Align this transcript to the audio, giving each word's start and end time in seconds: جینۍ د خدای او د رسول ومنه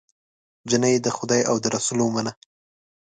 جینۍ 0.69 0.95
د 1.01 1.07
خدای 1.17 1.41
او 1.49 1.55
د 1.63 1.65
رسول 1.75 1.99
ومنه 2.03 2.31